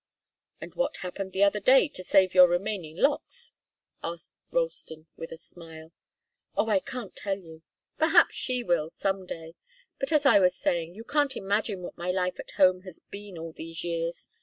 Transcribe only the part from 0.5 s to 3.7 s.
"And what happened the other day, to save your remaining locks?"